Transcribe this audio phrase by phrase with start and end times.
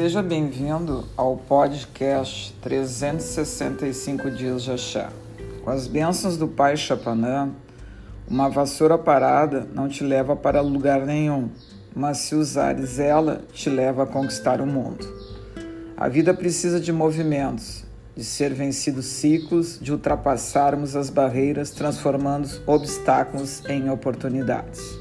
[0.00, 5.06] Seja bem-vindo ao podcast 365 Dias de Axé.
[5.62, 7.50] Com as bênçãos do Pai Chapanã,
[8.26, 11.50] uma vassoura parada não te leva para lugar nenhum,
[11.94, 15.06] mas se usares ela, te leva a conquistar o mundo.
[15.98, 17.84] A vida precisa de movimentos,
[18.16, 24.99] de ser vencidos ciclos, de ultrapassarmos as barreiras, transformando obstáculos em oportunidades.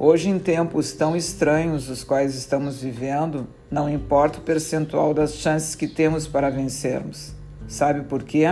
[0.00, 5.74] Hoje, em tempos tão estranhos os quais estamos vivendo, não importa o percentual das chances
[5.74, 7.32] que temos para vencermos.
[7.66, 8.44] Sabe por quê?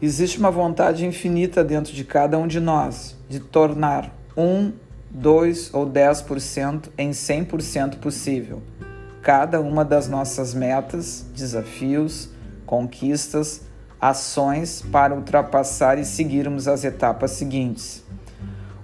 [0.00, 4.72] Existe uma vontade infinita dentro de cada um de nós de tornar 1,
[5.10, 8.62] 2 ou 10% em 100% possível.
[9.20, 12.30] Cada uma das nossas metas, desafios,
[12.64, 13.60] conquistas,
[14.00, 18.02] ações para ultrapassar e seguirmos as etapas seguintes.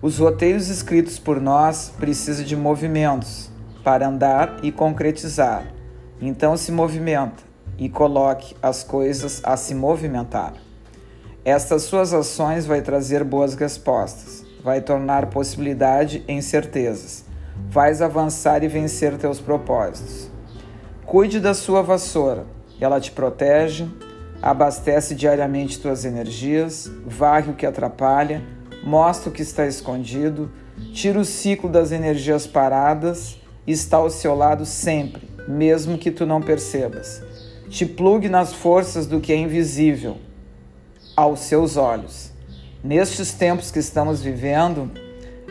[0.03, 3.51] Os roteiros escritos por nós precisam de movimentos
[3.83, 5.67] para andar e concretizar.
[6.21, 7.43] Então se movimenta
[7.79, 10.53] e coloque as coisas a se movimentar.
[11.45, 17.25] Estas suas ações vai trazer boas respostas, vai tornar possibilidade em certezas,
[17.71, 20.31] vais avançar e vencer teus propósitos.
[21.07, 22.45] Cuide da sua vassoura,
[22.79, 23.89] ela te protege,
[24.43, 28.56] abastece diariamente tuas energias, varre o que atrapalha
[28.87, 30.49] mostra o que está escondido,
[30.93, 36.25] tira o ciclo das energias paradas e está ao seu lado sempre, mesmo que tu
[36.25, 37.21] não percebas.
[37.69, 40.19] Te plugue nas forças do que é invisível
[41.17, 42.31] aos seus olhos.
[42.85, 44.89] Nestes tempos que estamos vivendo,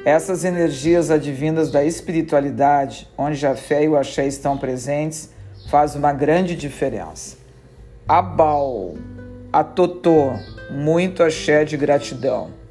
[0.05, 5.29] essas energias advindas da espiritualidade, onde a fé e o axé estão presentes,
[5.69, 7.35] faz uma grande diferença.
[8.07, 8.93] Abal,
[9.51, 10.31] a Totô,
[10.71, 12.64] muito axé de gratidão.